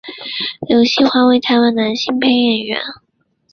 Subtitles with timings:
[0.67, 2.81] 刘锡华为台湾男性配音员。